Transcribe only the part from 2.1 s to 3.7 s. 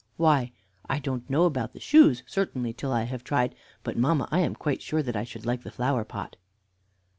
certainly, till I have tried;